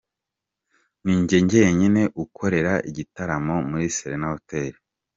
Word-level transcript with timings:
Ni 1.03 1.13
njye 1.21 1.37
njyenyine 1.45 2.01
ukorera 2.23 2.73
igitaramo 2.89 3.55
muri 3.69 3.85
Serena 3.97 4.27
Hotel. 4.33 4.73